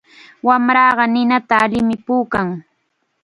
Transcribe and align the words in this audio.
Wamraqa 0.47 1.03
ninata 1.13 1.55
allim 1.63 1.89
puukan. 2.05 2.47